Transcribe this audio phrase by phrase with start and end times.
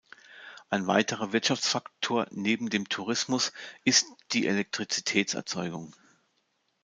[0.71, 3.53] Ein weiterer Wirtschaftsfaktor neben dem Tourismus
[3.83, 5.93] ist die Elektrizitätserzeugung.